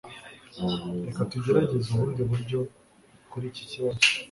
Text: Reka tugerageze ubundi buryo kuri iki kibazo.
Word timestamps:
Reka 1.05 1.21
tugerageze 1.31 1.87
ubundi 1.89 2.21
buryo 2.29 2.59
kuri 3.31 3.45
iki 3.51 3.63
kibazo. 3.71 4.05